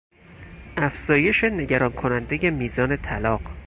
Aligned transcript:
افزایش 0.77 1.43
نگرانکنندهی 1.43 2.49
میزان 2.51 2.97
طلاق 2.97 3.41